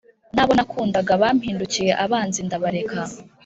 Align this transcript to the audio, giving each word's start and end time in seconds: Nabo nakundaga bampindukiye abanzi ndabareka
Nabo 0.35 0.51
nakundaga 0.57 1.11
bampindukiye 1.21 1.91
abanzi 2.05 2.39
ndabareka 2.47 2.99